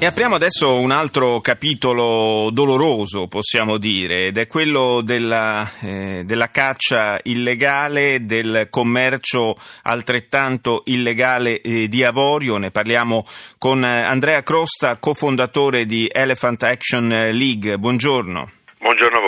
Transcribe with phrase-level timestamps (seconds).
[0.00, 6.52] E apriamo adesso un altro capitolo doloroso, possiamo dire, ed è quello della, eh, della,
[6.52, 12.58] caccia illegale, del commercio altrettanto illegale eh, di avorio.
[12.58, 13.26] Ne parliamo
[13.58, 17.76] con eh, Andrea Crosta, cofondatore di Elephant Action League.
[17.76, 18.50] Buongiorno.
[18.78, 19.27] Buongiorno a voi.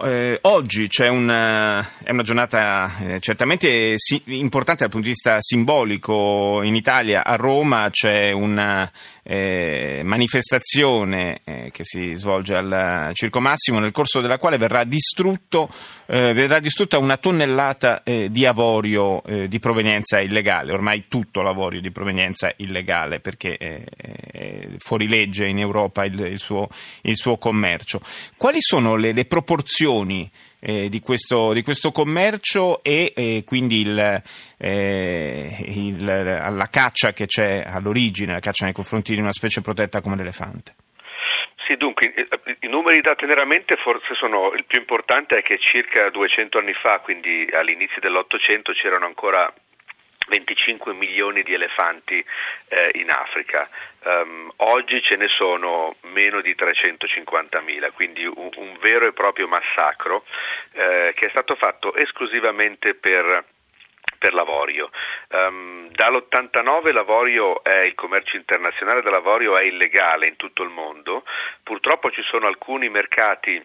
[0.00, 5.38] Eh, oggi c'è una, è una giornata eh, certamente si, importante dal punto di vista
[5.40, 6.62] simbolico.
[6.62, 8.88] In Italia, a Roma, c'è una
[9.24, 15.68] eh, manifestazione eh, che si svolge al Circo Massimo, nel corso della quale verrà, distrutto,
[16.06, 20.72] eh, verrà distrutta una tonnellata eh, di avorio di provenienza illegale.
[20.72, 26.68] Ormai tutto l'avorio di provenienza illegale perché è fuori legge in Europa il, il, suo,
[27.02, 28.00] il suo, commercio.
[28.36, 29.87] Quali sono le, le proporzioni?
[29.88, 34.22] Dimensioni eh, di, questo, di, questo, commercio e eh, quindi il,
[34.58, 40.00] eh, il, la caccia che c'è all'origine, la caccia nei confronti di una specie protetta
[40.00, 40.74] come l'elefante.
[41.66, 42.14] Sì, dunque,
[42.60, 46.58] i numeri da tenere a mente forse sono, il più importante è che circa 200
[46.58, 49.52] anni fa, quindi all'inizio dell'Ottocento, c'erano ancora
[50.28, 52.24] 25 milioni di elefanti
[52.68, 53.68] eh, in Africa.
[54.04, 59.48] Um, oggi ce ne sono meno di 350 mila, quindi un, un, vero e proprio
[59.48, 60.24] massacro
[60.72, 63.44] eh, che è stato fatto esclusivamente per
[64.18, 64.90] per l'avorio.
[65.28, 71.24] Um, dall'89 l'avorio è, il commercio internazionale dell'avorio è illegale in tutto il mondo,
[71.62, 73.64] purtroppo ci sono alcuni mercati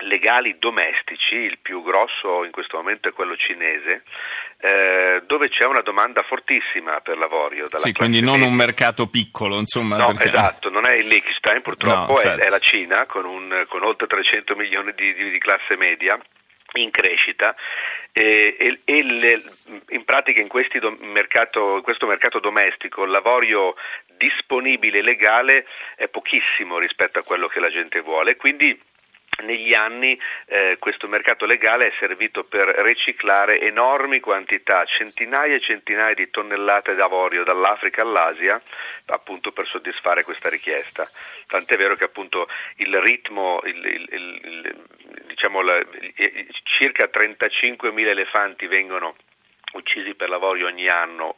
[0.00, 4.02] legali domestici, il più grosso in questo momento è quello cinese,
[4.60, 7.66] eh, dove c'è una domanda fortissima per l'avorio.
[7.76, 8.48] Sì, quindi non media.
[8.48, 9.96] un mercato piccolo, insomma.
[9.96, 10.28] No, perché...
[10.28, 14.06] esatto, non è il Liechtenstein purtroppo, no, è, è, la Cina con, un, con, oltre
[14.06, 16.18] 300 milioni di, di, di classe media
[16.74, 17.54] in crescita
[18.12, 19.42] e, e, e le,
[19.90, 20.48] in pratica in,
[20.80, 23.74] do, mercato, in, questo mercato domestico l'avorio
[24.16, 25.66] disponibile legale
[25.96, 28.78] è pochissimo rispetto a quello che la gente vuole, quindi
[29.42, 36.14] negli anni eh, questo mercato legale è servito per riciclare enormi quantità, centinaia e centinaia
[36.14, 38.60] di tonnellate d'avorio dall'Africa all'Asia,
[39.06, 41.08] appunto per soddisfare questa richiesta.
[41.46, 44.86] Tant'è vero che appunto il ritmo, il, il, il,
[45.26, 45.80] diciamo la,
[46.78, 49.14] circa 35.000 elefanti vengono
[49.72, 51.36] uccisi per l'avorio ogni anno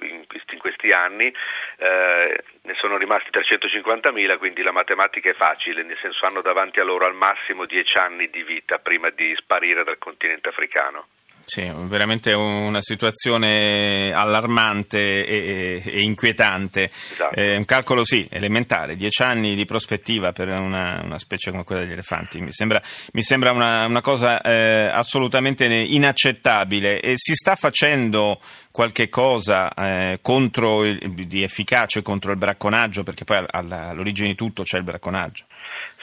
[0.00, 1.32] in questi, in questi anni,
[1.78, 6.84] eh, ne sono rimasti 350.000, quindi la matematica è facile, nel senso hanno davanti a
[6.84, 11.06] loro al massimo 10 anni di vita prima di sparire dal continente africano.
[11.50, 16.84] Sì, veramente una situazione allarmante e, e inquietante.
[16.84, 17.34] Esatto.
[17.34, 21.80] Eh, un calcolo, sì, elementare, dieci anni di prospettiva per una, una specie come quella
[21.80, 22.40] degli elefanti.
[22.40, 22.80] Mi sembra,
[23.14, 27.00] mi sembra una, una, cosa eh, assolutamente inaccettabile.
[27.00, 28.40] E si sta facendo
[28.70, 34.62] qualche cosa eh, contro il, di efficace contro il bracconaggio, perché poi all'origine di tutto
[34.62, 35.46] c'è il bracconaggio.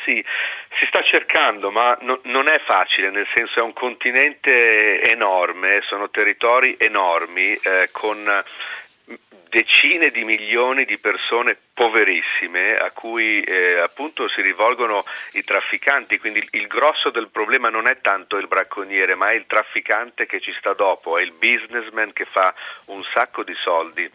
[0.03, 0.21] Sì,
[0.79, 6.09] si sta cercando, ma no, non è facile, nel senso è un continente enorme, sono
[6.09, 8.43] territori enormi eh, con
[9.49, 16.39] decine di milioni di persone poverissime a cui eh, appunto si rivolgono i trafficanti, quindi
[16.39, 20.41] il, il, grosso del problema non è tanto il bracconiere, ma è il trafficante che
[20.41, 22.53] ci sta dopo, è il businessman che fa
[22.87, 24.09] un sacco di soldi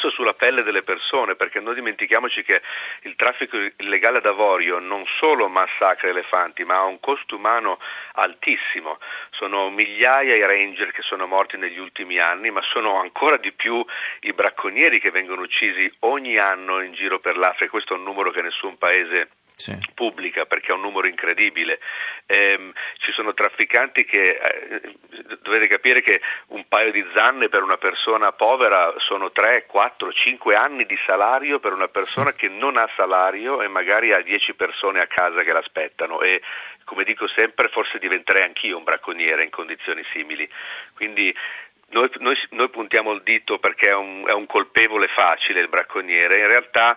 [0.00, 2.62] spesso sulla pelle delle persone, perché non dimentichiamoci che
[3.02, 7.78] il traffico illegale d'avorio non solo massacra elefanti, ma ha un costo umano
[8.14, 8.98] altissimo.
[9.30, 13.84] Sono migliaia i ranger che sono morti negli ultimi anni, ma sono ancora di più
[14.20, 17.70] i bracconieri che vengono uccisi ogni anno in giro per l'Africa.
[17.70, 19.28] Questo è un numero che nessun paese
[19.60, 19.78] sì.
[19.94, 21.78] pubblica perché è un numero incredibile.
[22.26, 24.96] Eh, ci sono trafficanti che eh,
[25.42, 30.54] dovete capire che un paio di zanne per una persona povera sono 3, 4, 5
[30.54, 35.00] anni di salario per una persona che non ha salario e magari ha 10 persone
[35.00, 36.40] a casa che l'aspettano e
[36.84, 40.48] come dico sempre forse diventerei anch'io un bracconiere in condizioni simili.
[40.94, 41.34] Quindi
[41.90, 46.38] noi, noi, noi puntiamo il dito perché è un, è un colpevole facile il bracconiere,
[46.38, 46.96] in realtà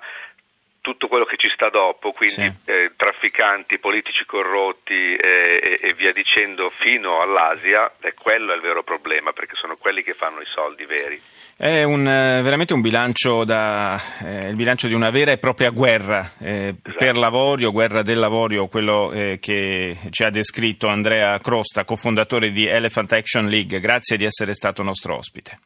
[0.83, 2.71] tutto quello che ci sta dopo, quindi sì.
[2.71, 8.61] eh, trafficanti, politici corrotti eh, e, e, via dicendo fino all'Asia, è quello è il
[8.61, 11.21] vero problema perché sono quelli che fanno i soldi veri.
[11.55, 15.69] È un, eh, veramente un bilancio, da, eh, il bilancio di una vera e propria
[15.69, 16.97] guerra eh, esatto.
[16.97, 22.67] per l'avorio, guerra del lavorio, quello eh, che ci ha descritto Andrea Crosta, cofondatore di
[22.67, 23.79] Elephant Action League.
[23.79, 25.59] Grazie di essere stato nostro ospite.